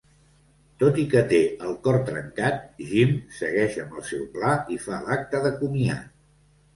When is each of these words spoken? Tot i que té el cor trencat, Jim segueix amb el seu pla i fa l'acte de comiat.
Tot 0.83 0.95
i 1.01 1.03
que 1.09 1.19
té 1.33 1.41
el 1.65 1.75
cor 1.87 1.99
trencat, 2.07 2.63
Jim 2.93 3.11
segueix 3.41 3.77
amb 3.83 3.99
el 3.99 4.07
seu 4.13 4.23
pla 4.39 4.55
i 4.77 4.79
fa 4.87 4.97
l'acte 5.09 5.43
de 5.45 5.53
comiat. 5.61 6.09